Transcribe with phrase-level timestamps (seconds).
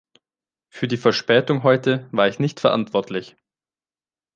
[0.67, 3.35] Für die Verspätung heute war ich nicht verantwortlich.